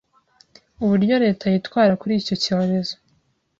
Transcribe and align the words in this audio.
uburyo 0.83 1.15
leta 1.23 1.45
yitwara 1.53 1.93
kuri 2.01 2.13
iki 2.21 2.35
cyorezo. 2.43 2.95